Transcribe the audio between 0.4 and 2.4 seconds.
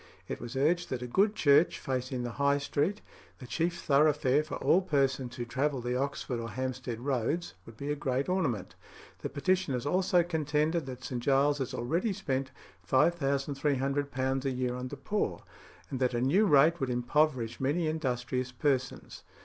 was urged that a good church facing the